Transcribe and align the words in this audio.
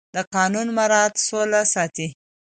د 0.15 0.17
قانون 0.33 0.67
مراعت 0.77 1.15
سوله 1.27 1.61
ساتي 1.73 2.07